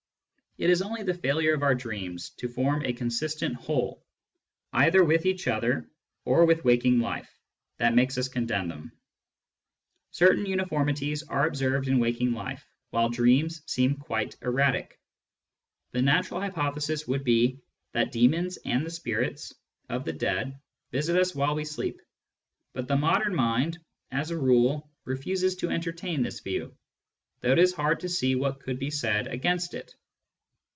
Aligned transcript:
It 0.57 0.69
is 0.69 0.81
only 0.81 1.01
the 1.01 1.13
failure 1.13 1.53
of 1.55 1.63
our 1.63 1.73
dreams 1.73 2.31
to 2.31 2.49
form 2.49 2.83
a 2.85 2.91
consistent 2.93 3.55
whole 3.55 4.05
either 4.73 5.01
with 5.01 5.25
each 5.25 5.47
other 5.47 5.89
or 6.25 6.45
with 6.45 6.65
waking 6.65 6.99
life 6.99 7.33
that 7.77 7.95
makes 7.95 8.17
us 8.17 8.27
condemn 8.27 8.67
them. 8.67 8.91
Certain 10.11 10.45
uniformities 10.45 11.23
are 11.23 11.47
observed 11.47 11.87
in 11.87 11.99
waking 11.99 12.33
life, 12.33 12.67
while 12.89 13.07
dreams 13.07 13.63
seem 13.65 13.95
quite 13.95 14.35
erratic. 14.41 14.99
The 15.93 16.01
natural 16.01 16.41
hypothesis 16.41 17.07
would 17.07 17.23
be 17.23 17.61
that 17.93 18.11
demons 18.11 18.57
and 18.57 18.85
the 18.85 18.91
spirits 18.91 19.55
of 19.87 20.03
the 20.03 20.13
dead 20.13 20.59
visit 20.91 21.17
us 21.17 21.33
while 21.33 21.55
we 21.55 21.63
sleep; 21.63 22.01
but 22.73 22.89
the 22.89 22.97
modern 22.97 23.33
mind, 23.33 23.79
as 24.11 24.31
a 24.31 24.37
rule, 24.37 24.91
refuses 25.05 25.55
to 25.57 25.69
entertain 25.71 26.21
this 26.23 26.41
view, 26.41 26.75
though 27.39 27.53
it 27.53 27.57
is 27.59 27.73
hard 27.73 28.01
to 28.01 28.09
see 28.09 28.35
what 28.35 28.59
could 28.59 28.79
be 28.79 28.91
said 28.91 29.27
against 29.27 29.73
it. 29.73 29.95